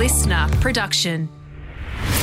[0.00, 1.28] listener production.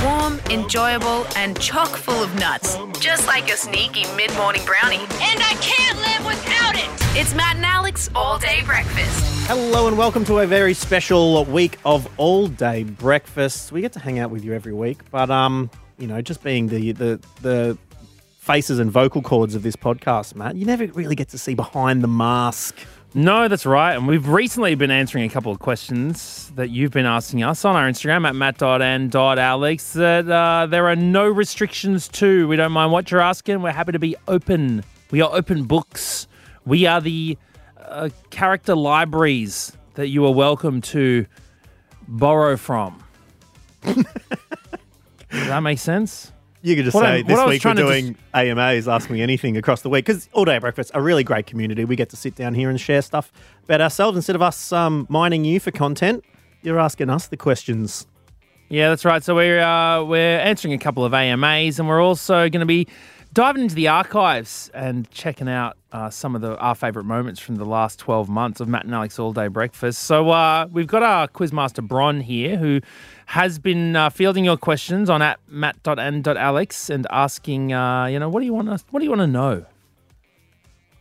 [0.04, 2.75] Warm, enjoyable, and chock full of nuts.
[3.00, 4.97] Just like a sneaky mid morning brownie.
[4.97, 6.89] And I can't live without it.
[7.16, 9.48] It's Matt and Alex all day breakfast.
[9.48, 13.71] Hello and welcome to a very special week of all day breakfast.
[13.71, 15.70] We get to hang out with you every week, but um,
[16.00, 17.78] you know, just being the the the
[18.39, 22.04] faces and vocal cords of this podcast, Matt, you never really get to see behind
[22.04, 22.75] the mask.
[23.18, 23.95] No, that's right.
[23.95, 27.75] And we've recently been answering a couple of questions that you've been asking us on
[27.75, 32.47] our Instagram at matt.and.alex that uh, there are no restrictions to.
[32.47, 33.64] We don't mind what you're asking.
[33.64, 34.83] We're happy to be open.
[35.09, 36.28] We are open books.
[36.64, 37.39] We are the
[37.81, 41.25] uh, character libraries that you are welcome to
[42.08, 43.03] borrow from.
[43.81, 44.06] Does
[45.31, 46.34] that make sense?
[46.61, 49.81] You could just What say I'm- this week we're doing AMAs, Ask Me Anything across
[49.81, 51.86] the week because all day breakfast, a really great community.
[51.86, 53.31] We get to sit down here and share stuff
[53.66, 56.25] about ourselves instead of us um, mining you for content.
[56.64, 58.08] You're asking us the questions.
[58.70, 59.23] Yeah, that's right.
[59.23, 62.88] So we're uh, we're answering a couple of AMAs, and we're also going to be
[63.34, 67.56] diving into the archives and checking out uh, some of the our favourite moments from
[67.56, 70.04] the last twelve months of Matt and Alex All Day Breakfast.
[70.04, 72.82] So uh, we've got our quizmaster Bron here, who
[73.28, 78.42] has been uh, fielding your questions on at matt.and.alex and asking, uh, you know, what
[78.42, 79.66] do you want to what do you want to know?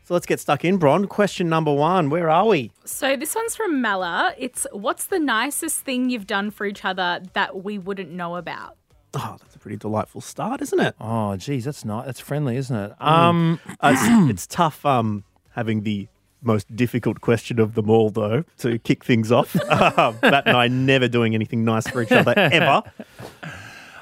[0.07, 1.07] So let's get stuck in, Bron.
[1.07, 2.71] Question number one Where are we?
[2.85, 4.35] So this one's from Mella.
[4.39, 8.77] It's what's the nicest thing you've done for each other that we wouldn't know about?
[9.19, 10.95] Oh, that's a pretty delightful start, isn't it?
[11.01, 12.93] Oh, geez, that's not that's friendly, isn't it?
[13.01, 13.97] Um, Uh,
[14.29, 16.07] it's, it's tough um, having the
[16.43, 19.57] most difficult question of them all, though, to kick things off.
[19.71, 22.83] Uh, Matt and I never doing anything nice for each other ever.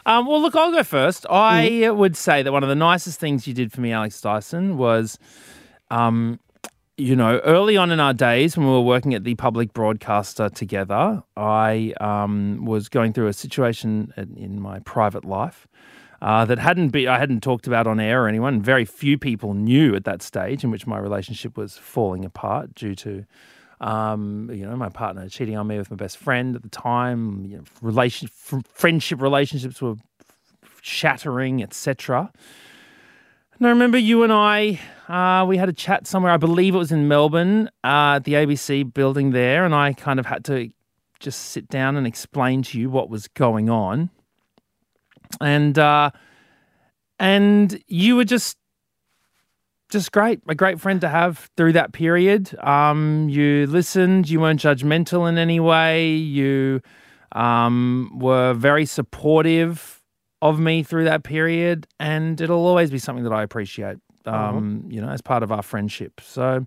[0.07, 1.25] Um, well, look, I'll go first.
[1.31, 4.77] I would say that one of the nicest things you did for me, Alex Dyson,
[4.77, 5.19] was,
[5.91, 6.39] um,
[6.97, 10.49] you know, early on in our days when we were working at the public broadcaster
[10.49, 15.67] together, I um, was going through a situation in, my private life.
[16.23, 18.63] Uh, that hadn't been I hadn't talked about on air or anyone.
[18.63, 22.95] Very few people knew at that stage in which my relationship was falling apart due
[22.95, 23.27] to
[23.81, 27.45] um, you know, my partner cheating on me with my best friend at the time.
[27.45, 29.97] You know, relation, friendship relationships were
[30.81, 32.33] shattering, etc.
[33.67, 36.33] I remember you and I, uh, we had a chat somewhere.
[36.33, 40.19] I believe it was in Melbourne, uh, at the ABC building there, and I kind
[40.19, 40.71] of had to
[41.21, 44.11] just sit down and explain to you what was going on.
[45.41, 46.11] And uh,
[47.19, 48.57] and you were just
[49.91, 52.57] just great, a great friend to have through that period.
[52.59, 56.81] Um, you listened, you weren't judgmental in any way, you
[57.33, 59.94] um, were very supportive
[60.45, 63.97] of me through that period, and it'll always be something that I appreciate.
[64.27, 66.21] Um, You know, as part of our friendship.
[66.23, 66.67] So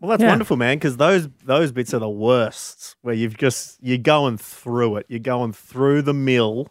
[0.00, 0.30] Well, that's Yeah.
[0.30, 4.96] wonderful, man, because those those bits are the worst, where you've just you're going through
[4.96, 6.68] it, you're going through the mill,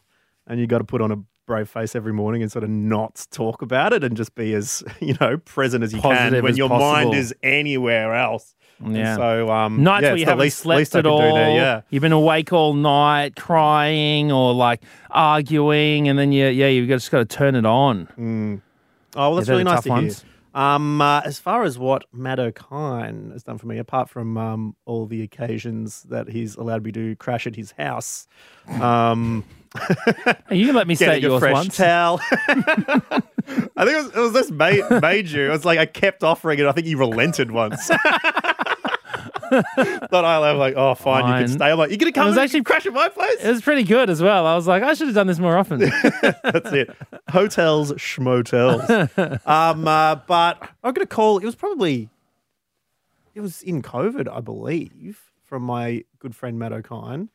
[0.47, 1.17] and you got to put on a
[1.47, 4.83] brave face every morning and sort of not talk about it and just be as
[5.01, 8.53] you know present as you can when your mind is anywhere else.
[8.83, 9.15] And Yeah.
[9.15, 11.19] so um, nights yeah, where you haven't least, slept least at all.
[11.35, 11.81] there, yeah.
[11.89, 17.11] You've been awake all night crying or like arguing, and then you, yeah, you've just
[17.11, 18.61] got to turn it on.
[19.15, 20.21] Oh, well, that's they're really nice to ones.
[20.21, 20.27] hear.
[20.53, 24.75] Um, uh, as far as what Matt O'Kine has done for me, apart from um,
[24.85, 28.27] all the occasions that he's allowed me to crash at his house,
[28.81, 29.45] um,
[30.51, 31.77] You let me stay at yours fresh once.
[31.77, 32.19] towel.
[32.31, 34.51] I think it was, it was this
[35.31, 35.45] you.
[35.47, 36.65] It was like I kept offering it.
[36.65, 37.89] I think you relented once.
[39.75, 41.71] Thought I was like, oh, fine, you can stay.
[41.71, 43.43] I'm like, you're gonna come It was actually- crash at my place?
[43.43, 44.45] It was pretty good as well.
[44.47, 45.79] I was like, I should have done this more often.
[46.21, 46.95] That's it.
[47.29, 48.89] Hotels, schmotels.
[49.47, 51.37] um, uh, but I'm going to call.
[51.39, 52.09] It was probably.
[53.33, 57.29] It was in COVID, I believe, from my good friend Matt O'Kine.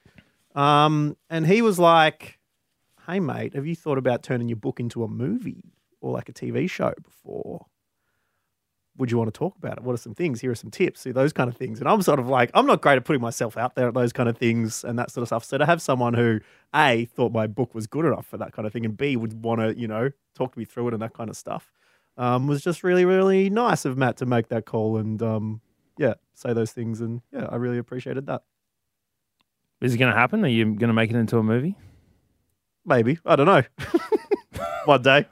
[0.55, 2.39] Um, and he was like,
[3.07, 6.33] "Hey, mate, have you thought about turning your book into a movie or like a
[6.33, 7.67] TV show before?"
[8.99, 9.83] Would you want to talk about it?
[9.83, 10.41] What are some things?
[10.41, 11.01] Here are some tips.
[11.01, 11.81] See those kind of things.
[11.81, 14.13] And I'm sort of like, I'm not great at putting myself out there at those
[14.13, 15.45] kind of things and that sort of stuff.
[15.45, 16.41] So to have someone who
[16.75, 19.45] a thought my book was good enough for that kind of thing, and b would
[19.45, 21.71] want to, you know, talk me through it and that kind of stuff,
[22.17, 25.61] um, was just really, really nice of Matt to make that call and um,
[25.99, 27.01] yeah, say those things.
[27.01, 28.43] And yeah, I really appreciated that.
[29.81, 30.45] Is it going to happen?
[30.45, 31.77] Are you going to make it into a movie?
[32.87, 33.63] Maybe I don't know.
[34.87, 35.27] One day.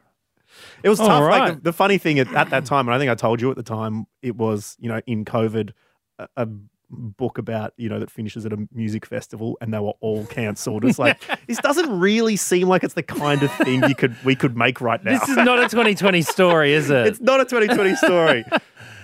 [0.85, 1.31] It was All tough.
[1.31, 3.51] Like the, the funny thing at, at that time, and I think I told you
[3.51, 5.73] at the time, it was you know in COVID,
[6.19, 6.47] a, a
[6.91, 10.85] book about you know that finishes at a music festival, and they were all cancelled.
[10.85, 14.37] It's like this doesn't really seem like it's the kind of thing you could we
[14.37, 15.19] could make right now.
[15.19, 17.07] This is not a 2020 story, is it?
[17.07, 18.45] It's not a 2020 story.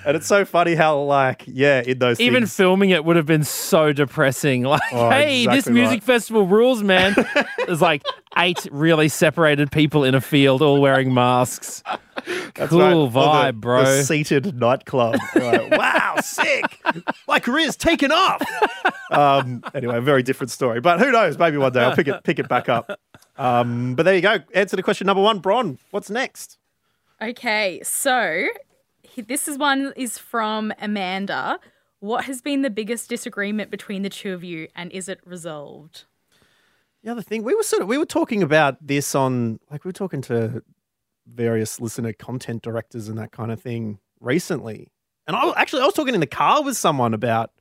[0.06, 3.26] And it's so funny how, like, yeah, in those Even things, filming it would have
[3.26, 4.62] been so depressing.
[4.70, 6.02] Like, Oh, hey, this music right.
[6.02, 7.14] festival rules, man.
[7.66, 8.02] There's like
[8.38, 11.82] eight really separated people in a field all wearing masks.
[12.54, 12.92] That's cool right.
[12.94, 13.84] Or the- vibe, bro.
[13.84, 15.16] The seated nightclub.
[15.34, 15.70] Right.
[15.78, 16.64] wow, sick.
[17.28, 18.42] My career's taken off.
[19.10, 20.80] Um, anyway, a very different story.
[20.80, 21.38] But who knows?
[21.38, 22.98] Maybe one day I'll pick it pick it back up.
[23.36, 24.38] Um, but there you go.
[24.54, 25.38] Answer to question number one.
[25.40, 26.58] Bron, what's next?
[27.22, 28.50] Okay, so he-
[29.20, 31.58] this is one is from Amanda.
[32.00, 36.04] What has been the biggest disagreement between the two of you, and is it resolved?
[37.02, 39.88] The other thing, we were sort of we were talking about this on like we
[39.88, 40.62] were talking to
[41.26, 44.88] various listener content directors and that kind of thing recently.
[45.26, 47.52] And I actually I was talking in the car with someone about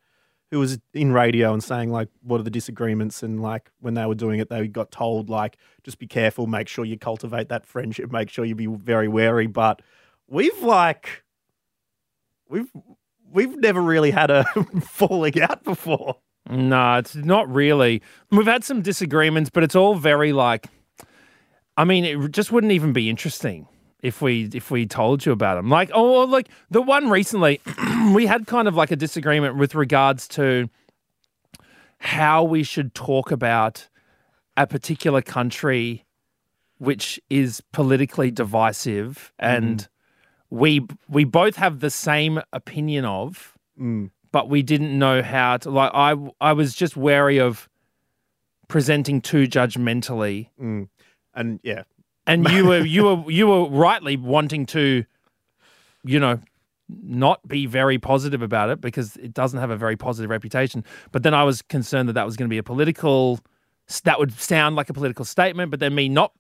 [0.52, 4.06] who was in radio and saying like what are the disagreements and like when they
[4.06, 7.66] were doing it they got told like just be careful, make sure you cultivate that
[7.66, 9.48] friendship, make sure you be very wary.
[9.48, 9.82] But
[10.28, 11.24] we've like
[12.50, 12.72] we've
[13.32, 14.44] we've never really had a
[14.82, 16.18] falling out before.
[16.50, 18.02] No, it's not really.
[18.32, 20.68] We've had some disagreements, but it's all very like.
[21.78, 23.68] I mean, it just wouldn't even be interesting
[24.02, 25.70] if we if we told you about them.
[25.70, 27.62] Like, oh, like the one recently,
[28.14, 30.70] we had kind of like a disagreement with regards to
[32.00, 33.88] how we should talk about
[34.58, 36.06] a particular country,
[36.78, 39.99] which is politically divisive, and mm-hmm.
[40.50, 44.10] We we both have the same opinion of mm.
[44.32, 47.70] but we didn't know how to like I I was just wary of
[48.70, 50.48] presenting too judgmentally.
[50.62, 50.88] Mm.
[51.34, 51.84] And yeah,
[52.26, 55.04] and you were you were you were rightly wanting to
[56.06, 56.40] you know
[56.88, 60.84] not be very positive about it because it doesn't have a very positive reputation.
[61.12, 63.40] But then I was concerned that that was going to be a political
[64.04, 66.32] that would sound like a political statement but then me not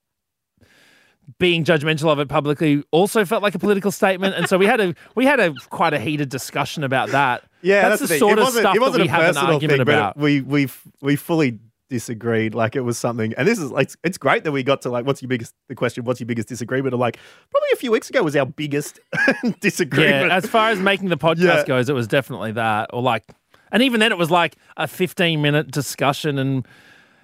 [1.37, 4.79] being judgmental of it publicly also felt like a political statement and so we had
[4.79, 8.19] a we had a quite a heated discussion about that Yeah, that's, that's, the, thing.
[8.19, 10.15] sort it of stuff it wasn't that we a have an argument thing, about.
[10.15, 10.67] But we we
[11.01, 11.59] we fully
[11.89, 12.53] disagreed.
[12.55, 15.05] Like it was something, and this is like it's great that we got to like
[15.05, 16.03] what's your biggest the question?
[16.05, 16.93] What's your biggest disagreement?
[16.93, 17.17] And like
[17.51, 18.99] probably a few weeks ago was our biggest
[19.59, 20.27] disagreement.
[20.27, 21.65] yeah, as far as making the podcast Yeah.
[21.65, 23.23] goes, it was definitely that, or like,
[23.71, 26.67] and even then, it was like a fifteen-minute discussion, and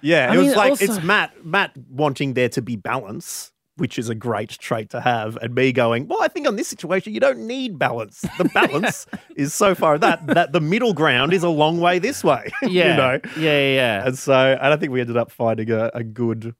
[0.00, 3.52] yeah, I it was like also- it's Matt Matt wanting there to be balance.
[3.76, 6.66] Which is a great trait to have, and me going, well, I think on this
[6.66, 8.24] situation you don't need balance.
[8.38, 9.06] The balance
[9.36, 12.50] is so far that that the middle ground is a long way this way.
[12.62, 14.06] yeah, you know, yeah, yeah, yeah.
[14.06, 16.54] And so I don't think we ended up finding a, a good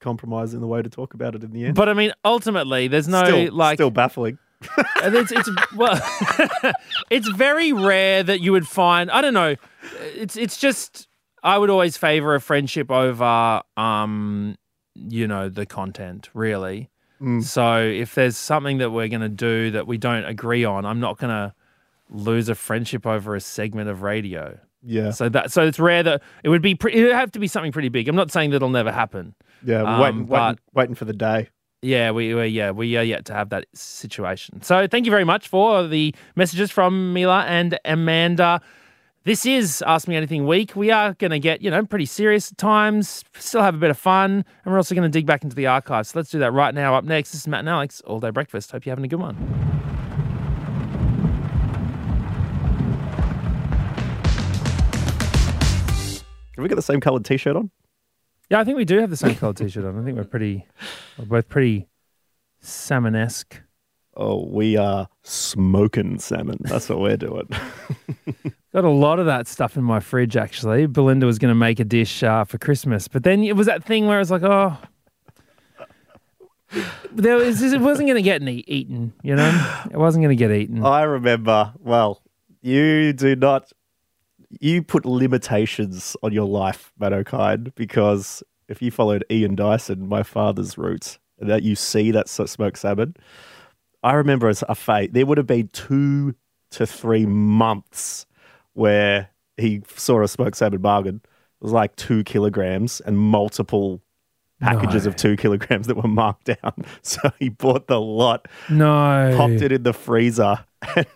[0.00, 1.74] compromise in the way to talk about it in the end.
[1.76, 4.38] But I mean, ultimately, there's no still, like, still baffling.
[5.02, 5.98] and it's it's well,
[7.10, 9.10] it's very rare that you would find.
[9.10, 9.56] I don't know.
[10.14, 11.08] It's it's just
[11.42, 14.56] I would always favor a friendship over um
[14.94, 16.90] you know the content really.
[17.20, 17.42] Mm.
[17.44, 21.18] So if there's something that we're gonna do that we don't agree on, I'm not
[21.18, 21.54] gonna
[22.08, 24.58] lose a friendship over a segment of radio.
[24.82, 27.38] Yeah, So that so it's rare that it would be pre- it would have to
[27.38, 28.08] be something pretty big.
[28.08, 29.34] I'm not saying that it'll never happen.
[29.62, 29.82] yeah.
[29.82, 31.48] um, waiting, but- waiting, waiting for the day.
[31.82, 34.60] Yeah, we, we yeah we are yet to have that situation.
[34.62, 38.60] So thank you very much for the messages from Mila and Amanda.
[39.22, 40.74] This is Ask Me Anything week.
[40.74, 43.90] We are going to get you know pretty serious at times, still have a bit
[43.90, 46.08] of fun, and we're also going to dig back into the archives.
[46.08, 46.94] So let's do that right now.
[46.94, 48.72] Up next, this is Matt and Alex All Day Breakfast.
[48.72, 49.34] Hope you're having a good one.
[56.56, 57.70] Have we got the same coloured T-shirt on?
[58.48, 60.00] Yeah, I think we do have the same coloured t-shirt on.
[60.00, 60.66] I think we're pretty,
[61.18, 61.88] we're both pretty
[62.60, 63.60] salmon-esque.
[64.22, 66.58] Oh, we are smoking salmon.
[66.60, 67.48] That's what we're doing.
[68.74, 70.84] Got a lot of that stuff in my fridge, actually.
[70.84, 73.82] Belinda was going to make a dish uh, for Christmas, but then it was that
[73.82, 74.76] thing where I was like, oh,
[77.10, 79.82] there was, it wasn't going to get any eaten, you know?
[79.90, 80.84] It wasn't going to get eaten.
[80.84, 81.72] I remember.
[81.78, 82.20] Well,
[82.60, 83.72] you do not.
[84.60, 90.22] You put limitations on your life, Matt O'Kine, because if you followed Ian Dyson, my
[90.24, 93.16] father's roots, and that you see that smoked salmon,
[94.02, 96.34] I remember as a fate, there would have been two
[96.72, 98.26] to three months
[98.72, 101.20] where he saw a smoked salmon bargain.
[101.24, 104.00] It was like two kilograms and multiple
[104.60, 105.10] packages No.
[105.10, 106.72] of two kilograms that were marked down.
[107.02, 109.34] So he bought the lot, no.
[109.36, 110.64] popped it in the freezer.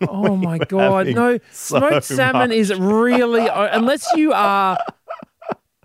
[0.07, 1.07] Oh my god!
[1.07, 2.57] No, so smoked salmon much.
[2.57, 4.77] is really unless you are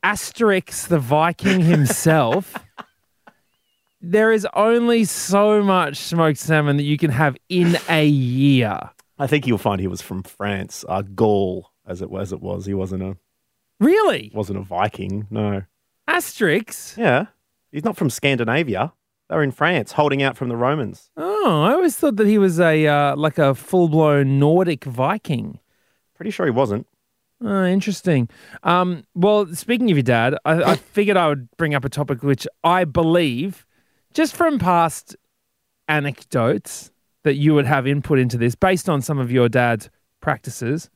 [0.04, 2.54] Asterix the Viking himself.
[4.00, 8.78] There is only so much smoked salmon that you can have in a year.
[9.19, 12.33] I think you'll find he was from France, uh, Gaul, as it was.
[12.33, 12.66] It was.
[12.66, 13.16] He wasn't a
[13.78, 15.26] Really, wasn't a Viking.
[15.30, 15.62] No.
[16.09, 16.97] Asterix?
[16.99, 17.26] Yeah,
[17.73, 18.92] he's not from Scandinavia.
[19.28, 21.11] They were in France, holding out from the Romans.
[21.16, 25.61] Oh, I always thought that he was a uh, like a full blown Nordic Viking.
[26.14, 26.87] Pretty sure he wasn't.
[27.42, 28.28] Oh, interesting.
[28.64, 32.23] Um, well, speaking of your dad, I, I figured I would bring up a topic
[32.23, 33.66] which I believe,
[34.14, 35.17] just from past
[35.88, 36.90] anecdotes,
[37.25, 39.90] that you would have input into this based on some of your dad's
[40.21, 40.90] practices.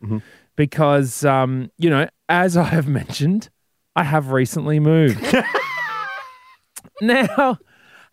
[0.56, 3.50] Because, um, you know, as I have mentioned,
[3.97, 5.21] I have recently moved.
[7.00, 7.59] now,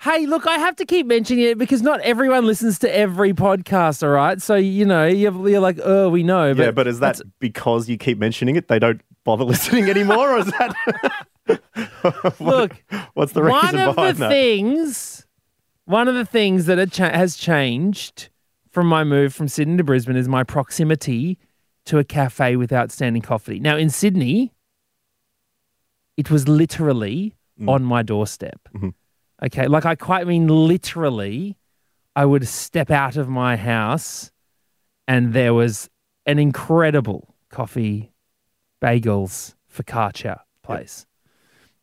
[0.01, 4.03] hey, look, I have to keep mentioning it because not everyone listens to every podcast,
[4.03, 4.41] all right?
[4.41, 6.51] So, you know, you're, you're like, oh, we know.
[6.51, 10.39] yeah, but is that because you keep mentioning it, they don't bother listening anymore, or
[10.39, 10.73] is that?
[12.39, 12.83] Look,
[13.13, 14.29] what's the one reason of behind the that?
[14.29, 15.25] things
[15.85, 18.29] one of the things that cha- has changed
[18.69, 21.37] from my move from Sydney to Brisbane is my proximity
[21.85, 23.59] to a cafe with outstanding coffee.
[23.59, 24.53] Now in Sydney,
[26.17, 27.69] it was literally Mm.
[27.69, 28.59] on my doorstep.
[28.73, 28.89] Mm-hmm.
[29.43, 31.57] Okay, like I quite mean literally,
[32.15, 34.31] I would step out of my house
[35.07, 35.89] and there was
[36.25, 38.13] an incredible coffee,
[38.81, 41.05] bagels, focaccia place.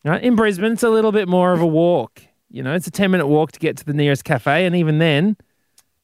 [0.04, 0.22] Right?
[0.22, 2.22] In Brisbane, it's a little bit more of a walk.
[2.50, 4.64] You know, it's a 10 minute walk to get to the nearest cafe.
[4.64, 5.36] And even then,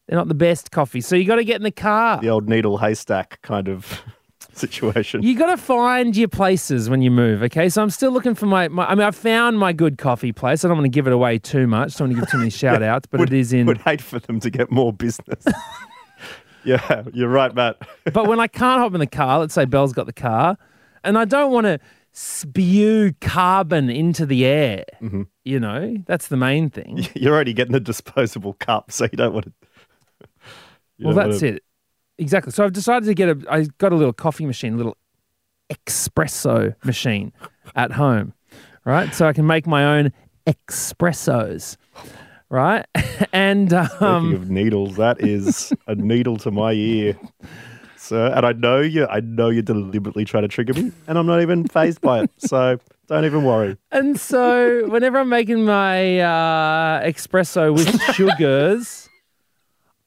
[0.07, 1.01] they're not the best coffee.
[1.01, 2.21] So you got to get in the car.
[2.21, 4.03] the old needle haystack kind of
[4.53, 5.23] situation.
[5.23, 7.43] You got to find your places when you move.
[7.45, 7.69] Okay.
[7.69, 10.65] So I'm still looking for my, my I mean, I found my good coffee place.
[10.65, 11.97] I don't want to give it away too much.
[11.97, 13.67] Don't want to give too many shout outs, but would, it is in.
[13.67, 15.45] Would hate for them to get more business.
[16.65, 17.77] yeah, you're right, Matt.
[18.13, 20.59] but when I can't hop in the car, let's say Belle's got the car,
[21.03, 21.79] and I don't want to
[22.15, 24.85] spew carbon into the air.
[25.03, 25.23] Mm-hmm.
[25.45, 27.07] You know, that's the main thing.
[27.15, 29.53] You're already getting a disposable cup, so you don't want to.
[31.01, 31.65] well, that's wanna- it.
[32.17, 32.53] Exactly.
[32.53, 33.45] So I've decided to get a.
[33.51, 34.97] I got a little coffee machine, a little
[35.69, 37.33] espresso machine
[37.75, 38.33] at home,
[38.85, 39.13] right?
[39.13, 40.13] So I can make my own
[40.47, 41.77] espressos,
[42.49, 42.87] right?
[43.33, 47.19] And Speaking um, of needles, that is a needle to my ear,
[48.05, 48.33] sir.
[48.35, 49.07] And I know you.
[49.07, 52.31] I know you're deliberately trying to trigger me, and I'm not even phased by it.
[52.39, 53.77] So don't even worry.
[53.91, 59.09] and so whenever I'm making my uh, espresso with sugars,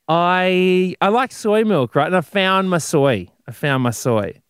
[0.08, 2.08] I I like soy milk, right?
[2.08, 3.27] And I found my soy.
[3.48, 4.42] I found my soy.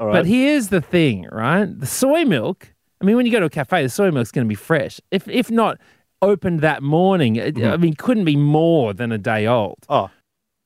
[0.00, 0.12] All right.
[0.14, 1.66] But here's the thing, right?
[1.66, 2.72] The soy milk.
[3.00, 5.00] I mean, when you go to a cafe, the soy milk's going to be fresh.
[5.10, 5.78] If if not
[6.22, 9.78] opened that morning, it, I mean, couldn't be more than a day old.
[9.88, 10.08] oh,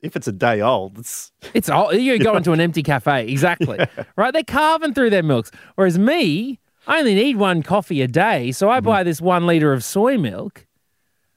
[0.06, 3.78] if it's a day old, it's It's all you go into an empty cafe, exactly.
[4.16, 4.32] Right?
[4.32, 5.50] They're carving through their milks.
[5.74, 8.86] Whereas me, I only need one coffee a day, so I mm-hmm.
[8.86, 10.66] buy this one liter of soy milk,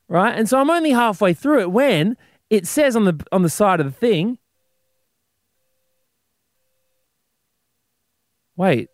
[0.08, 0.38] right?
[0.38, 2.16] And so I'm only halfway through it when
[2.50, 4.38] it says on the on the side of the thing.
[8.56, 8.90] Wait,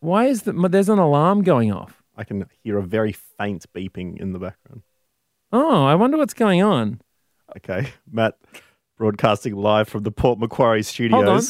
[0.00, 2.02] why is the there's an alarm going off?
[2.16, 4.82] I can hear a very faint beeping in the background.
[5.52, 7.00] Oh, I wonder what's going on.
[7.56, 8.36] Okay, Matt,
[8.96, 11.20] broadcasting live from the Port Macquarie studios.
[11.24, 11.42] Hold on,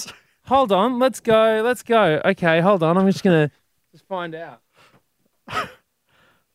[0.45, 0.99] hold on.
[0.99, 2.21] let's go, let's go.
[2.25, 2.97] Okay, hold on.
[2.97, 3.51] I'm just gonna
[3.93, 4.61] just find out.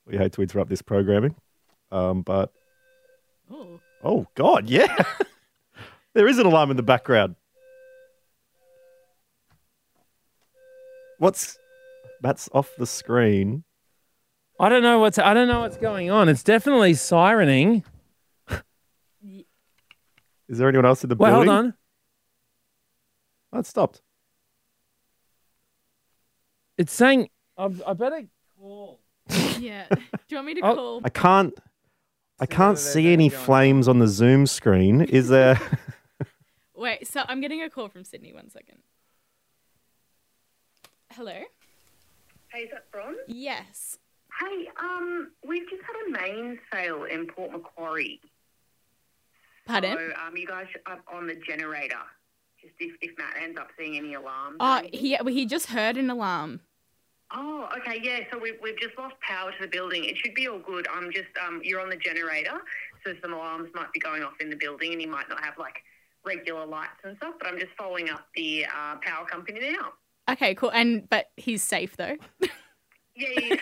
[0.07, 1.33] We hate to interrupt this programming,
[1.91, 2.51] um, but
[3.51, 3.79] Oh.
[4.03, 4.95] oh god, yeah,
[6.13, 7.35] there is an alarm in the background.
[11.17, 11.57] What's
[12.21, 13.63] Matt's off the screen?
[14.59, 16.29] I don't know what's I don't know what's going on.
[16.29, 17.83] It's definitely sirening.
[20.47, 21.65] Is there anyone else in the Wait, hold building?
[21.67, 21.73] on.
[23.53, 24.01] Oh, it stopped.
[26.77, 28.23] It's saying I, I better
[28.59, 28.99] call.
[29.59, 29.85] Yeah.
[29.89, 29.97] Do
[30.29, 31.01] you want me to Oh, call?
[31.05, 31.53] I can't.
[32.39, 35.01] I can't whether see there's any anything going flames on the Zoom screen.
[35.01, 35.59] Is there?
[36.75, 38.33] Wait, so I'm getting a call from Sydney.
[38.33, 38.79] One second.
[41.13, 41.31] Hello?
[42.49, 43.15] Hey, is that Bron?
[43.27, 43.97] Yes.
[44.41, 48.19] Hey, um, we've just had a main sale in Port Macquarie.
[49.65, 49.98] Pardon?
[49.98, 51.95] So, um, you guys are on the generator.
[52.62, 54.57] Just if, if Matt ends up seeing any alarms.
[54.60, 56.62] Oh, he he just heard an alarm.
[57.34, 58.19] Oh, okay, yeah.
[58.31, 60.05] So we've, we've just lost power to the building.
[60.05, 60.88] It should be all good.
[60.93, 62.62] I'm just um, you're on the generator,
[63.03, 65.57] so some alarms might be going off in the building, and you might not have
[65.57, 65.75] like
[66.24, 67.34] regular lights and stuff.
[67.39, 69.93] But I'm just following up the uh, power company now.
[70.29, 70.72] Okay, cool.
[70.72, 72.17] And but he's safe though.
[73.15, 73.55] Yeah, yeah.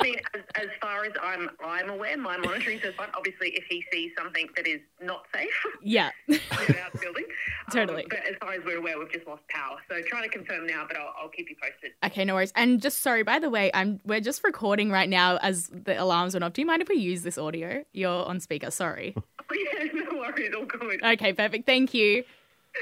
[0.00, 3.08] I mean, as, as far as I'm I'm aware, my monitoring says fine.
[3.14, 5.50] Obviously, if he sees something that is not safe,
[5.82, 6.10] yeah.
[6.26, 6.40] get
[6.78, 7.24] out the building.
[7.70, 8.04] Totally.
[8.04, 9.76] Um, but as far as we're aware, we've just lost power.
[9.90, 11.92] So trying to confirm now, but I'll, I'll keep you posted.
[12.04, 12.52] okay, no worries.
[12.56, 16.34] And just sorry, by the way, I'm we're just recording right now as the alarms
[16.34, 16.54] went off.
[16.54, 17.84] Do you mind if we use this audio?
[17.92, 18.70] You're on speaker.
[18.70, 19.14] Sorry.
[19.50, 21.02] Oh, yeah, no worries, all good.
[21.02, 21.64] Okay, perfect.
[21.64, 22.22] Thank you.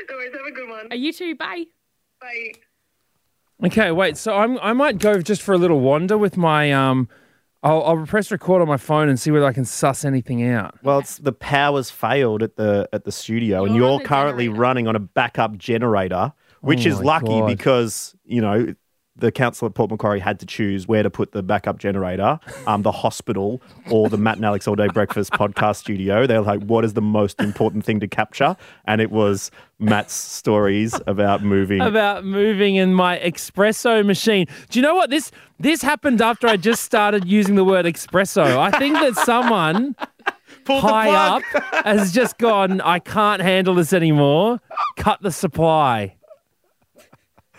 [0.08, 0.88] No worries, have a good one.
[0.90, 1.36] Uh, you too.
[1.36, 1.66] Bye.
[2.20, 2.54] Bye.
[3.64, 4.16] Okay, wait.
[4.16, 7.08] So I'm I might go just for a little wander with my um
[7.62, 10.75] I'll, I'll press record on my phone and see whether I can suss anything out.
[10.84, 14.04] Well, it's the power's failed at the at the studio, and You're on you're the
[14.04, 14.60] currently generator.
[14.60, 17.46] running on a backup generator, which Oh is my lucky God.
[17.46, 18.75] because you know
[19.18, 22.82] the council at Port Macquarie had to choose where to put the backup generator, um,
[22.82, 26.26] the hospital or the Matt and Alex All Day Breakfast podcast studio.
[26.26, 30.14] They were like, "What is the most important thing to capture?" And it was Matt's
[30.14, 31.80] stories about moving.
[31.80, 34.46] About moving in my espresso machine.
[34.70, 38.58] Do you know what this this happened after I just started using the word espresso?
[38.58, 39.96] I think that someone
[40.66, 41.42] high up
[41.85, 42.80] has just gone.
[42.80, 44.61] I can't handle this anymore.
[44.96, 46.15] Cut the supply.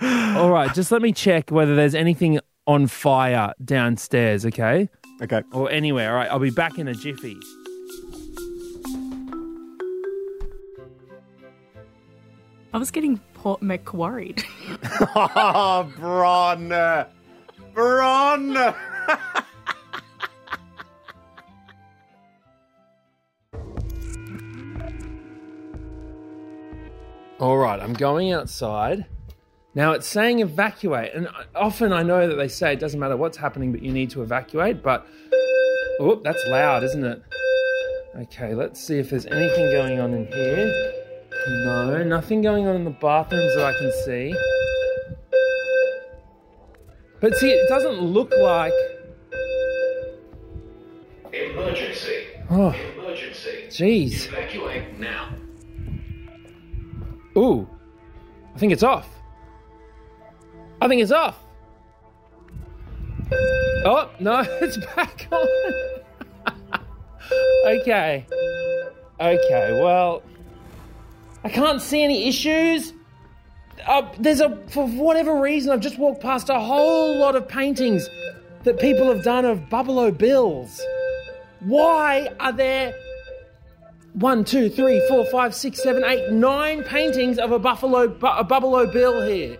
[0.01, 4.45] All right, just let me check whether there's anything on fire downstairs.
[4.45, 4.89] Okay.
[5.21, 5.41] Okay.
[5.51, 6.11] or anywhere.
[6.11, 7.37] All right, I'll be back in a jiffy.
[12.73, 14.43] I was getting Port McWorried.
[15.15, 16.69] Oh, Bron.
[17.73, 18.57] Bron.
[27.39, 29.05] All right, I'm going outside.
[29.77, 33.37] Now it's saying evacuate, and often I know that they say it doesn't matter what's
[33.37, 34.81] happening, but you need to evacuate.
[34.81, 35.05] But
[35.99, 37.21] oh, that's loud, isn't it?
[38.21, 40.93] Okay, let's see if there's anything going on in here.
[41.63, 44.35] No, nothing going on in the bathrooms that I can see.
[47.21, 48.73] But see, it doesn't look like.
[51.31, 52.25] Emergency.
[52.49, 53.67] Oh, Emergency.
[53.69, 54.27] jeez.
[54.27, 55.35] Evacuate now.
[57.37, 57.69] Ooh,
[58.55, 59.07] I think it's off.
[60.81, 61.37] I think it's off.
[63.31, 65.47] Oh, no, it's back on.
[67.65, 68.25] okay.
[69.19, 70.21] Okay, well,
[71.43, 72.93] I can't see any issues.
[73.87, 78.07] Uh, there's a, for whatever reason, I've just walked past a whole lot of paintings
[78.63, 80.81] that people have done of Buffalo Bills.
[81.61, 82.93] Why are there
[84.13, 88.43] one, two, three, four, five, six, seven, eight, nine paintings of a buffalo, bu- a
[88.43, 89.57] Buffalo Bill here.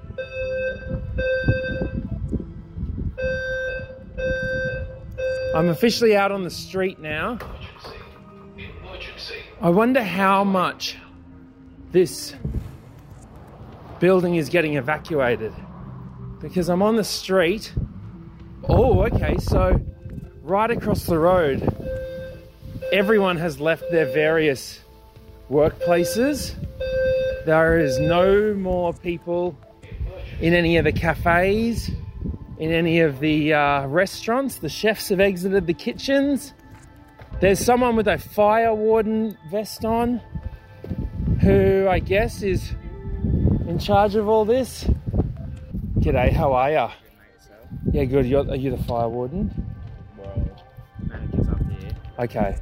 [5.56, 7.40] I'm officially out on the street now.
[9.60, 10.98] I wonder how much
[11.92, 12.36] this
[14.00, 15.54] building is getting evacuated.
[16.40, 17.74] Because I'm on the street.
[18.70, 19.80] Oh, okay, so
[20.44, 21.62] right across the road,
[22.92, 24.80] everyone has left their various
[25.50, 26.54] workplaces.
[27.46, 29.58] There is no more people
[30.40, 31.90] in any of the cafes,
[32.60, 34.58] in any of the uh, restaurants.
[34.58, 36.54] The chefs have exited the kitchens.
[37.40, 40.22] There's someone with a fire warden vest on
[41.42, 42.74] who I guess is
[43.68, 44.86] in charge of all this.
[46.00, 46.92] G'day, how are ya?
[47.92, 48.26] Yeah, good.
[48.26, 49.52] You're, are you the fire warden?
[51.04, 51.92] Manager's up here.
[52.20, 52.58] Okay.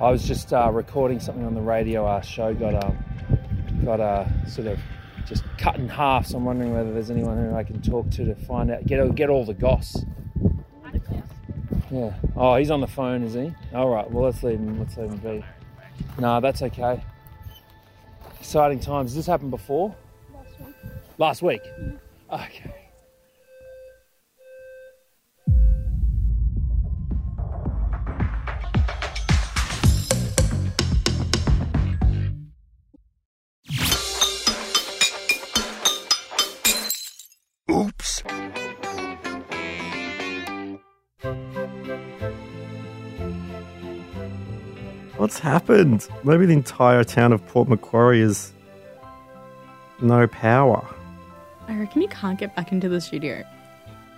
[0.00, 2.06] I was just uh, recording something on the radio.
[2.06, 2.98] Our show got um,
[3.84, 4.78] got uh, sort of
[5.28, 6.26] just cut in half.
[6.26, 9.14] So I'm wondering whether there's anyone who I can talk to to find out get
[9.14, 10.04] get all the goss.
[11.90, 12.14] Yeah.
[12.36, 13.52] Oh, he's on the phone, is he?
[13.72, 14.10] All right.
[14.10, 14.78] Well, let's leave him.
[14.78, 15.44] Let's leave him be.
[16.18, 17.02] No, that's okay.
[18.40, 19.10] Exciting times.
[19.10, 19.94] Has this happened before?
[20.32, 20.74] Last week.
[21.18, 21.62] Last week.
[22.30, 22.77] Okay.
[45.18, 46.08] What's happened?
[46.22, 48.52] Maybe the entire town of Port Macquarie is
[50.00, 50.86] no power.
[51.66, 53.42] I reckon you can't get back into the studio.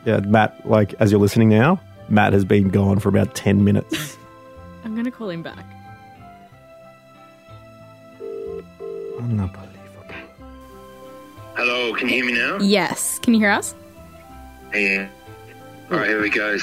[0.04, 4.18] Yeah, Matt, like, as you're listening now, Matt has been gone for about 10 minutes.
[4.84, 5.64] I'm gonna call him back.
[9.18, 9.64] Unbelievable.
[11.56, 12.58] Hello, can you hear me now?
[12.60, 13.18] Yes.
[13.20, 13.74] Can you hear us?
[14.74, 15.08] Yeah.
[15.90, 16.58] All right, here we go.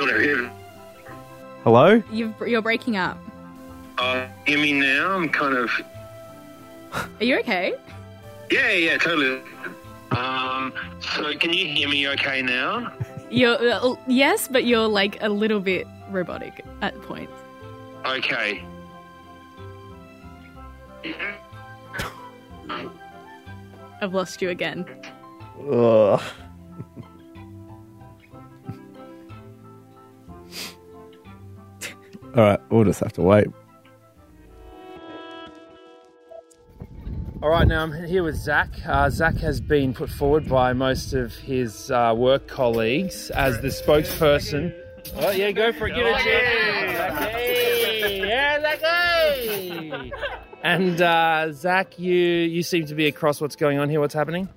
[0.00, 0.48] No, here.
[1.64, 2.02] Hello?
[2.12, 3.18] You've, you're breaking up.
[4.00, 5.10] Uh, hear me now?
[5.10, 5.70] I'm kind of.
[6.94, 7.74] Are you okay?
[8.50, 9.42] Yeah, yeah, totally.
[10.12, 12.94] Um, so can you hear me okay now?
[13.30, 17.30] You're uh, yes, but you're like a little bit robotic at points.
[18.06, 18.64] Okay.
[24.00, 24.86] I've lost you again.
[25.70, 26.22] Ugh.
[32.34, 33.48] All right, we'll just have to wait.
[37.42, 38.68] All right, now I'm here with Zach.
[38.86, 43.68] Uh, Zach has been put forward by most of his uh, work colleagues as the
[43.68, 44.74] spokesperson
[45.16, 45.94] Oh yeah, go for it.
[45.94, 46.40] Give it a cheer.
[47.30, 50.12] Hey, yeah, Zachy.
[50.62, 54.00] And uh, Zach, you you seem to be across what's going on here.
[54.00, 54.48] What's happening?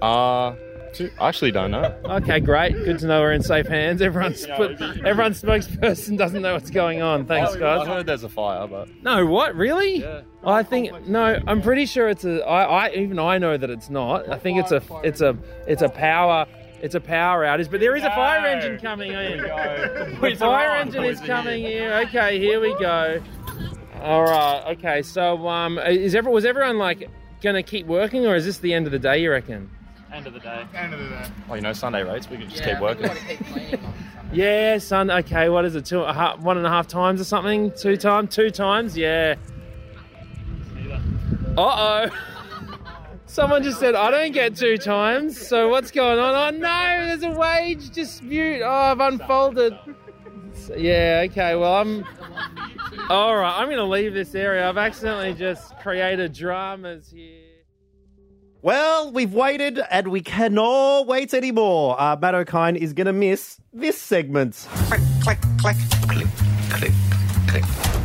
[0.00, 0.54] Uh,
[1.00, 1.94] I actually don't know.
[2.04, 2.72] Okay, great.
[2.72, 4.02] Good to know we're in safe hands.
[4.02, 7.26] Everyone's put, everyone's spokesperson doesn't know what's going on.
[7.26, 7.80] Thanks, guys.
[7.80, 7.86] I guys.
[7.86, 9.54] heard there's a fire, but No, what?
[9.56, 10.00] Really?
[10.00, 10.22] Yeah.
[10.44, 11.40] I think no.
[11.46, 12.42] I'm pretty sure it's a.
[12.44, 14.28] I, I even I know that it's not.
[14.28, 14.82] I think it's a.
[15.04, 15.36] It's a.
[15.66, 16.46] It's a power.
[16.82, 19.38] It's a power outage, but there is a fire engine coming in.
[19.38, 21.92] The fire engine is coming here.
[22.06, 23.22] Okay, here we go.
[24.00, 24.64] All right.
[24.76, 25.02] Okay.
[25.02, 27.08] So, um, is ever was everyone like
[27.40, 29.22] gonna keep working, or is this the end of the day?
[29.22, 29.70] You reckon?
[30.12, 30.64] End of the day.
[30.74, 31.26] End of the day.
[31.48, 33.10] Oh, you know, Sunday rates, we can just keep working.
[34.32, 35.10] Yeah, son.
[35.10, 35.84] Okay, what is it?
[35.84, 37.70] Two, a half, one and a half times or something?
[37.72, 38.34] Two times?
[38.34, 38.96] Two times?
[38.96, 39.34] Yeah.
[41.56, 42.10] Uh oh.
[43.26, 45.38] Someone just said I don't get two times.
[45.38, 46.34] So what's going on?
[46.34, 48.62] Oh no, there's a wage dispute.
[48.62, 49.78] Oh, I've unfolded.
[50.76, 51.26] Yeah.
[51.26, 51.54] Okay.
[51.54, 52.04] Well, I'm.
[53.10, 53.58] All right.
[53.58, 54.66] I'm going to leave this area.
[54.66, 57.51] I've accidentally just created dramas here.
[58.62, 62.00] Well, we've waited and we cannot wait anymore.
[62.00, 64.68] Uh, Matt O'Kine is going to miss this segment.
[64.86, 66.28] Click, click, click, click,
[66.70, 66.92] click,
[67.48, 68.01] click.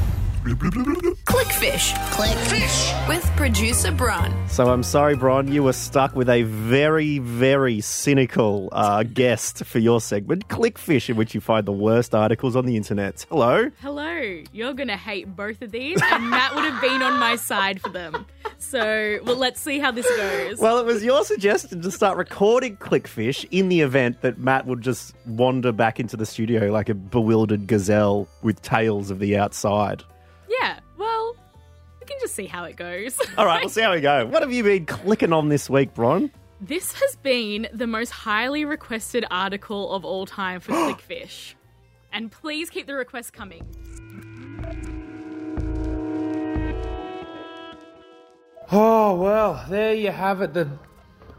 [0.56, 1.94] Clickfish.
[2.12, 3.08] Clickfish.
[3.10, 4.34] With producer Bron.
[4.48, 9.80] So I'm sorry, Bron, you were stuck with a very, very cynical uh, guest for
[9.80, 13.26] your segment, Clickfish, in which you find the worst articles on the internet.
[13.30, 13.70] Hello.
[13.82, 14.42] Hello.
[14.54, 17.82] You're going to hate both of these, and Matt would have been on my side
[17.82, 18.26] for them.
[18.60, 20.60] So, well, let's see how this goes.
[20.60, 24.82] Well, it was your suggestion to start recording Clickfish in the event that Matt would
[24.82, 30.04] just wander back into the studio like a bewildered gazelle with tales of the outside.
[30.50, 31.36] Yeah, well,
[32.00, 33.18] we can just see how it goes.
[33.38, 34.26] All right, we'll see how we go.
[34.26, 36.32] What have you been clicking on this week, Bron?
[36.60, 41.54] This has been the most highly requested article of all time for Clickfish.
[42.12, 43.64] And please keep the requests coming.
[48.72, 50.54] Oh, well, there you have it.
[50.54, 50.70] The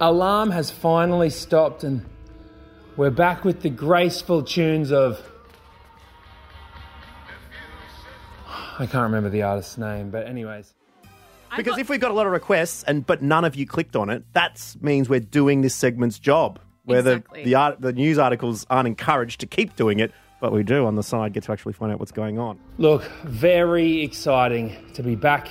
[0.01, 2.07] alarm has finally stopped, and
[2.97, 5.21] we're back with the graceful tunes of.
[8.79, 10.73] I can't remember the artist's name, but, anyways.
[11.57, 13.97] Because got- if we've got a lot of requests and but none of you clicked
[13.97, 16.59] on it, that means we're doing this segment's job.
[16.85, 17.41] Where Exactly.
[17.41, 20.87] the the, art, the news articles aren't encouraged to keep doing it, but we do
[20.87, 22.59] on the side get to actually find out what's going on.
[22.79, 25.49] Look, very exciting to be back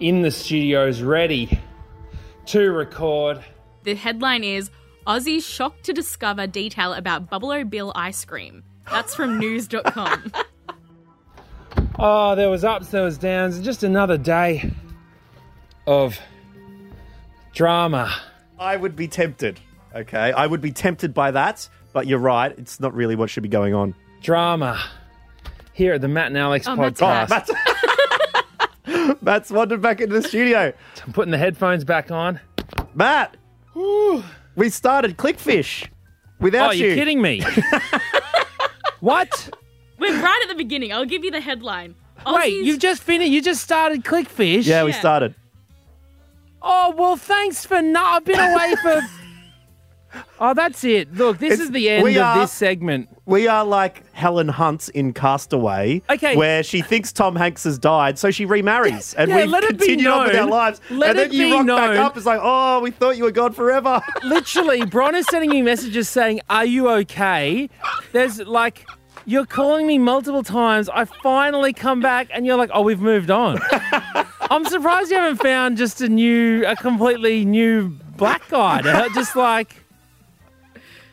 [0.00, 1.58] in the studios, ready
[2.46, 3.42] to record.
[3.84, 4.70] The headline is
[5.06, 8.62] Aussies shocked to discover detail about Bubble O' Bill ice cream.
[8.90, 10.32] That's from news.com.
[12.00, 14.72] Oh, there was ups, there was downs, just another day
[15.86, 16.18] of
[17.52, 18.14] drama.
[18.58, 19.58] I would be tempted.
[19.94, 22.56] Okay, I would be tempted by that, but you're right.
[22.56, 23.96] It's not really what should be going on.
[24.22, 24.80] Drama.
[25.72, 27.28] Here at the Matt and Alex Oh, Matt's podcast.
[27.28, 27.48] back.
[28.86, 30.72] Matt's, Matt's wandered back into the studio.
[31.04, 32.38] I'm putting the headphones back on.
[32.94, 33.36] Matt,
[34.54, 35.88] we started Clickfish
[36.40, 36.86] without oh, you.
[36.86, 37.42] you're kidding me.
[39.00, 39.50] what?
[39.98, 40.92] We're right at the beginning.
[40.92, 41.94] I'll give you the headline.
[42.26, 43.30] Wait, you've just finished.
[43.30, 44.66] You just started Clickfish.
[44.66, 44.98] Yeah, we Yeah.
[45.00, 45.34] started.
[46.60, 48.02] Oh well, thanks for no.
[48.02, 49.00] I've been away for.
[50.40, 51.12] Oh, that's it.
[51.14, 53.10] Look, this It's- is the end we of are- this segment.
[53.26, 56.34] We are like Helen Hunt in Castaway, Okay.
[56.34, 59.72] where she thinks Tom Hanks has died, so she remarries, and Yeah, we let it
[59.78, 60.80] be continue on with our known- lives.
[60.88, 62.16] let and then it you be rock back known- up.
[62.16, 64.00] It's like, oh, we thought you were gone forever.
[64.24, 67.68] Literally, Bron is sending me messages saying, "Are you okay?"
[68.12, 68.86] There's like.
[69.28, 70.88] You're calling me multiple times.
[70.88, 73.58] I finally come back, and you're like, "Oh, we've moved on."
[74.50, 78.80] I'm surprised you haven't found just a new, a completely new black guy.
[79.14, 79.76] Just like,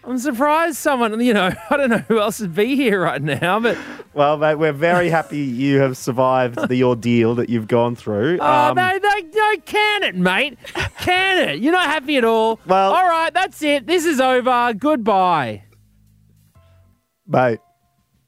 [0.06, 3.60] I'm surprised someone, you know, I don't know who else would be here right now,
[3.60, 3.78] but
[4.14, 8.38] well, mate, we're very happy you have survived the ordeal that you've gone through.
[8.40, 10.58] Oh, Um, no, no, no, can it, mate.
[11.02, 11.60] Can it.
[11.60, 12.62] You're not happy at all.
[12.66, 13.86] Well- all right, that's it.
[13.88, 14.74] This is over.
[14.78, 15.64] Goodbye.
[17.28, 17.60] mate,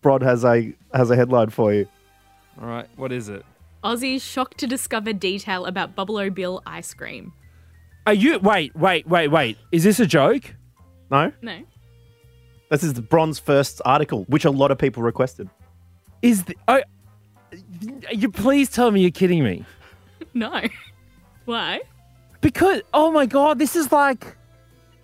[0.02, 1.88] Bron has a has a headline for you.
[2.62, 3.46] All right, what is it?
[3.84, 7.34] Aussies shocked to discover detail about Bubble Bill ice cream.
[8.06, 9.58] Are you, wait, wait, wait, wait.
[9.72, 10.56] Is this a joke?
[11.12, 11.60] No, No.
[12.70, 15.50] this is the Bron's first article, which a lot of people requested.
[16.22, 16.82] Is the, oh,
[18.12, 19.66] you please tell me you're kidding me.
[20.34, 20.62] No.
[21.46, 21.82] Why?
[22.42, 24.36] Because, oh my God, this is like,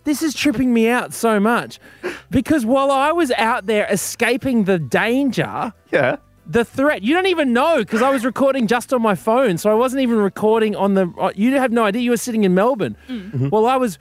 [0.03, 1.79] this is tripping me out so much.
[2.29, 7.03] Because while I was out there escaping the danger, Yeah, the threat.
[7.03, 10.01] You don't even know because I was recording just on my phone, so I wasn't
[10.01, 11.11] even recording on the.
[11.19, 12.01] uh, You have no idea.
[12.01, 12.97] You were sitting in Melbourne.
[13.07, 13.49] Mm-hmm.
[13.49, 13.97] Well, I was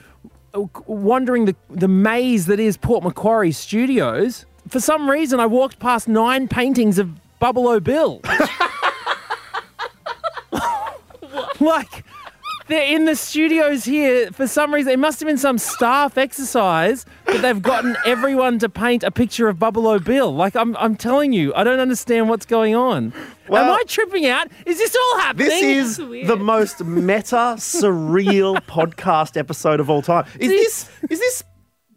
[0.55, 4.45] uh, wandering the the maze that is Port Macquarie Studios.
[4.69, 8.21] for some reason, I walked past nine paintings of Bubble O Bill.
[11.61, 12.05] like,
[12.73, 14.31] they're in the studios here.
[14.33, 18.69] For some reason, it must have been some staff exercise that they've gotten everyone to
[18.69, 20.35] paint a picture of Bubble O Bill.
[20.35, 23.13] Like, I'm, I'm telling you, I don't understand what's going on.
[23.49, 24.49] Am I tripping out?
[24.65, 25.49] Is this all happening?
[25.49, 30.25] This is the most meta, surreal podcast episode of all time.
[30.41, 31.43] Is this is this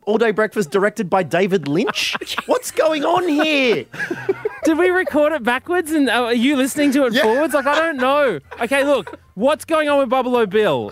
[0.02, 2.18] all day breakfast directed by David Lynch?
[2.48, 3.86] What's going on here?
[4.66, 7.54] Did we record it backwards and uh, are you listening to it forwards?
[7.54, 8.40] Like, I don't know.
[8.60, 10.92] Okay, look, what's going on with Bubble O Bill?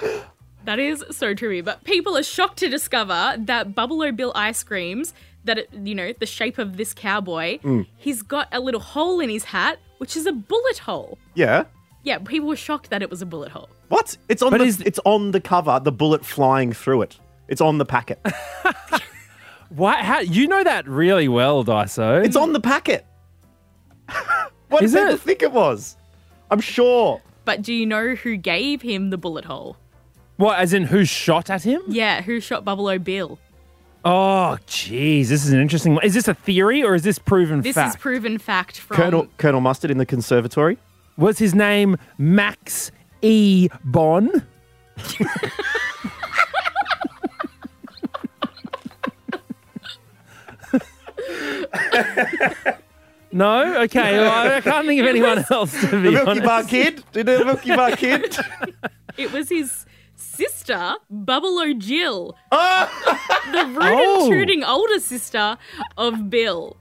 [0.65, 1.61] That is so true.
[1.63, 5.93] But people are shocked to discover that Bubble O Bill ice creams, that, it, you
[5.95, 7.85] know, the shape of this cowboy, Mm.
[7.97, 11.17] he's got a little hole in his hat, which is a bullet hole.
[11.33, 11.65] Yeah.
[12.03, 13.69] Yeah, people were shocked that it was a bullet hole.
[13.89, 14.17] What?
[14.29, 17.17] It's on the is, it's on the cover, the bullet flying through it.
[17.47, 18.19] It's on the packet.
[19.69, 19.99] What?
[20.05, 22.23] How, you know that really well, Daiso.
[22.23, 23.07] It's on the packet.
[24.69, 25.97] what Is did people think it was?
[26.51, 27.19] I'm sure.
[27.45, 29.77] But do you know who gave him the bullet hole?
[30.37, 31.81] What, as in who shot at him?
[31.87, 33.37] Yeah, who shot Bubble O Bill?
[34.05, 36.03] Oh, jeez, this is an interesting one.
[36.03, 37.95] Is this a theory or is this proven This fact?
[37.95, 38.97] is proven fact from.
[38.97, 40.77] Colonel Colonel Mustard in the conservatory.
[41.17, 43.69] Was his name Max E.
[43.85, 44.29] Bon?
[53.33, 53.81] no?
[53.83, 56.43] Okay, well, I can't think of anyone else to The be Milky honest.
[56.45, 57.03] Bar Kid.
[57.11, 58.35] Did the Milky Bar Kid?
[59.17, 62.35] It was his sister, Bubble O Jill.
[62.51, 62.89] Ah!
[63.51, 64.23] the rude Oh.
[64.25, 65.55] and tooting older sister
[65.97, 66.75] of Bill.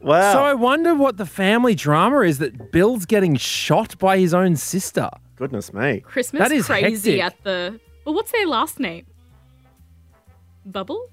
[0.00, 0.32] Wow.
[0.32, 4.56] So I wonder what the family drama is that Bill's getting shot by his own
[4.56, 5.10] sister.
[5.36, 6.00] Goodness me.
[6.00, 7.38] Christmas That is crazy hectic.
[7.38, 7.80] at the.
[8.06, 9.04] Well, what's their last name?
[10.64, 11.10] Bubble?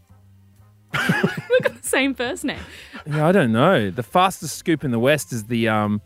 [1.50, 2.60] We've got the same first name.
[3.06, 3.90] Yeah, I don't know.
[3.92, 6.02] The fastest scoop in the West is the um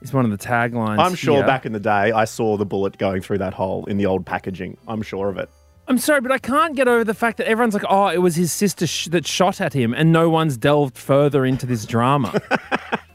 [0.00, 0.98] is one of the taglines.
[0.98, 1.46] I'm sure here.
[1.46, 4.24] back in the day I saw the bullet going through that hole in the old
[4.24, 4.76] packaging.
[4.86, 5.48] I'm sure of it.
[5.88, 8.36] I'm sorry, but I can't get over the fact that everyone's like, "Oh, it was
[8.36, 12.38] his sister sh- that shot at him," and no one's delved further into this drama.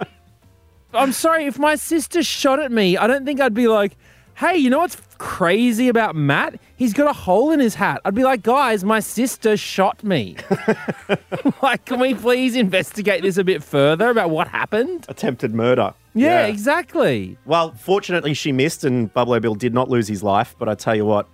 [0.93, 2.97] I'm sorry if my sister shot at me.
[2.97, 3.95] I don't think I'd be like,
[4.35, 6.59] "Hey, you know what's crazy about Matt?
[6.75, 10.35] He's got a hole in his hat." I'd be like, "Guys, my sister shot me.
[11.61, 15.93] like, can we please investigate this a bit further about what happened?" Attempted murder.
[16.13, 17.37] Yeah, exactly.
[17.45, 20.95] Well, fortunately she missed and Bubble Bill did not lose his life, but I tell
[20.95, 21.27] you what,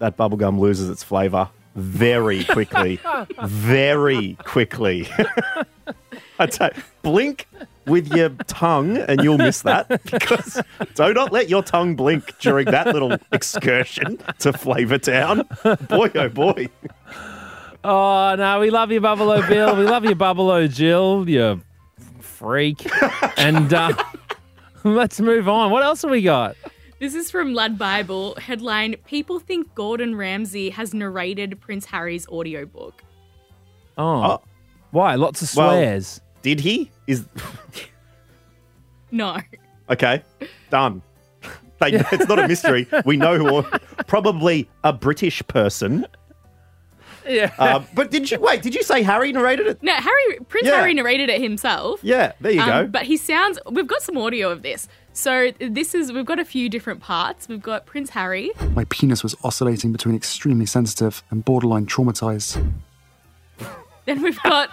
[0.00, 3.00] that bubblegum loses its flavour very quickly.
[3.44, 5.08] very quickly.
[6.38, 7.46] I tell you, blink
[7.86, 10.60] with your tongue and you'll miss that because
[10.94, 15.48] do not let your tongue blink during that little excursion to Flavour Town.
[15.88, 16.68] Boy, oh boy.
[17.84, 19.76] Oh no, we love you, Bubble O Bill.
[19.76, 21.28] We love you, Bubble O Jill.
[21.28, 21.62] You
[22.20, 22.86] freak.
[23.38, 23.92] And uh,
[24.84, 25.70] let's move on.
[25.70, 26.56] What else have we got?
[26.98, 28.38] This is from LADbible.
[28.38, 33.04] Headline People think Gordon Ramsay has narrated Prince Harry's audiobook.
[33.98, 34.40] Oh,
[34.90, 35.14] why?
[35.14, 36.20] Lots of Well- swears.
[36.46, 36.92] Did he?
[37.08, 37.26] Is
[39.10, 39.38] No.
[39.90, 40.22] okay.
[40.70, 41.02] Done.
[41.80, 42.86] They, it's not a mystery.
[43.04, 43.62] We know who
[44.06, 46.06] probably a British person.
[47.28, 47.52] Yeah.
[47.58, 48.62] Um, but did you wait?
[48.62, 49.82] Did you say Harry narrated it?
[49.82, 50.76] No, Harry Prince Yeah.
[50.76, 51.98] Harry narrated it himself.
[52.04, 52.86] Yeah, there you Um, go.
[52.86, 53.58] But he sounds.
[53.68, 54.86] We've got some audio of this.
[55.14, 56.12] So this is.
[56.12, 57.48] We've got a few different parts.
[57.48, 58.52] We've got Prince Harry.
[58.76, 62.72] My penis was oscillating between extremely sensitive and borderline traumatized.
[64.06, 64.70] Then we've got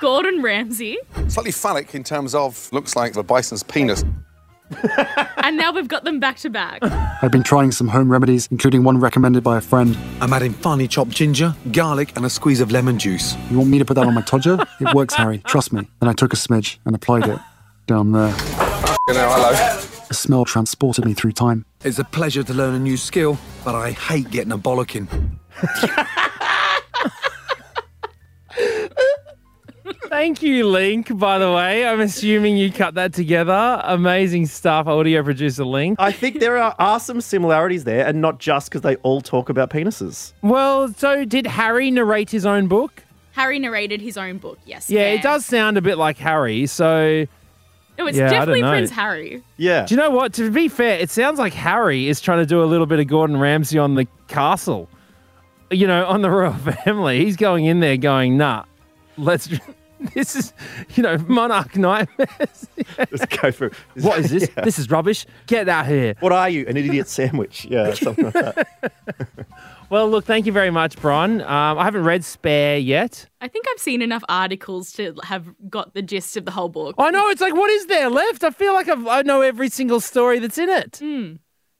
[0.00, 4.04] Gordon Ramsay, Slightly phallic in terms of looks like the bison's penis.
[5.44, 6.80] and now we've got them back to back.
[7.22, 9.96] I've been trying some home remedies, including one recommended by a friend.
[10.20, 13.36] I'm adding finely chopped ginger, garlic, and a squeeze of lemon juice.
[13.50, 14.66] You want me to put that on my todger?
[14.80, 15.38] It works, Harry.
[15.46, 15.88] Trust me.
[16.00, 17.38] Then I took a smidge and applied it
[17.86, 18.30] down there.
[19.08, 19.80] You know, hello.
[20.08, 21.64] The smell transported me through time.
[21.84, 25.06] It's a pleasure to learn a new skill, but I hate getting a bollocking.
[30.14, 31.84] Thank you, Link, by the way.
[31.84, 33.80] I'm assuming you cut that together.
[33.82, 35.96] Amazing stuff, audio producer Link.
[35.98, 39.48] I think there are, are some similarities there, and not just because they all talk
[39.48, 40.32] about penises.
[40.40, 43.02] Well, so did Harry narrate his own book?
[43.32, 44.60] Harry narrated his own book.
[44.64, 44.88] Yes.
[44.88, 45.14] Yeah, fair.
[45.14, 46.66] it does sound a bit like Harry.
[46.66, 47.26] So,
[47.98, 48.62] No, it's Yeah, definitely.
[48.62, 49.42] Prince Harry.
[49.56, 49.84] Yeah.
[49.84, 50.32] do you know what?
[50.34, 53.08] To be fair, it sounds like Harry is trying to do a little bit of
[53.08, 54.88] Gordon Ramsay on the castle.
[55.72, 56.52] You know, on the royal
[56.84, 57.24] family.
[57.24, 58.64] He's going in there going, nah,
[59.18, 59.48] let's.
[60.14, 60.52] This is,
[60.94, 62.68] you know, monarch nightmares.
[63.10, 63.70] Just go through.
[64.00, 64.48] what is this?
[64.56, 64.64] Yeah.
[64.64, 65.26] This is rubbish.
[65.46, 66.14] Get out here.
[66.20, 66.66] What are you?
[66.66, 67.64] An idiot sandwich?
[67.64, 68.68] Yeah, something like that.
[69.90, 71.40] Well, look, thank you very much, Bron.
[71.40, 73.26] Um, I haven't read Spare yet.
[73.40, 76.94] I think I've seen enough articles to have got the gist of the whole book.
[76.98, 77.28] I know.
[77.28, 78.44] It's like, what is there left?
[78.44, 81.00] I feel like I've, I know every single story that's in it.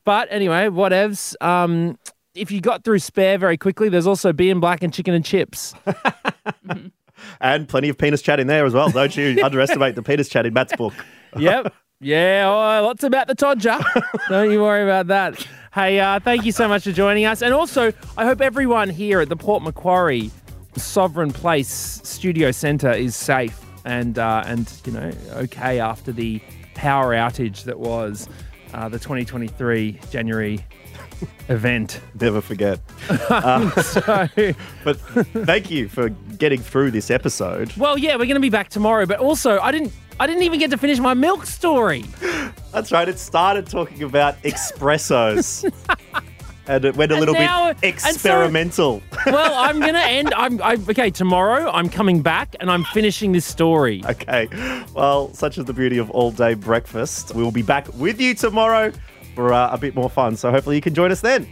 [0.04, 1.34] But anyway, whatevs.
[1.42, 1.98] Um,
[2.34, 5.74] if you got through Spare very quickly, there's also being black and chicken and chips.
[7.40, 8.90] And plenty of penis chat in there as well.
[8.90, 10.94] Don't you underestimate the penis chat in Matt's book.
[11.36, 11.74] yep.
[12.00, 13.82] Yeah, oh, lots about the Todger.
[14.28, 15.46] Don't you worry about that.
[15.72, 17.40] Hey, uh, thank you so much for joining us.
[17.40, 20.30] And also, I hope everyone here at the Port Macquarie
[20.76, 26.40] Sovereign Place Studio Centre is safe and, uh, and you know, okay after the
[26.74, 28.28] power outage that was
[28.72, 30.64] uh, the 2023 January
[31.48, 32.00] event.
[32.20, 32.80] Never forget.
[33.30, 33.70] Uh,
[34.84, 34.98] but
[35.46, 36.08] thank you for
[36.38, 37.72] getting through this episode.
[37.76, 39.06] well, yeah, we're going to be back tomorrow.
[39.06, 42.04] But also, I didn't, I didn't even get to finish my milk story.
[42.72, 43.08] That's right.
[43.08, 45.64] It started talking about espressos.
[46.66, 49.02] and it went a And little now- bit and so- experimental.
[49.26, 50.32] well, I'm gonna end.
[50.34, 51.10] I'm I, okay.
[51.10, 54.02] Tomorrow, I'm coming back and I'm finishing this story.
[54.06, 54.48] Okay.
[54.94, 57.34] Well, such is the beauty of all day breakfast.
[57.34, 58.92] We will be back with you tomorrow
[59.34, 60.36] for uh, a bit more fun.
[60.36, 61.46] So hopefully you can join us then.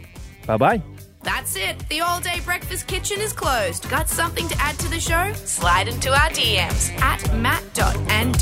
[0.45, 0.81] Bye bye.
[1.23, 1.79] That's it.
[1.89, 3.89] The all day breakfast kitchen is closed.
[3.89, 5.31] Got something to add to the show?
[5.33, 8.33] Slide into our DMs at matt.and.alex.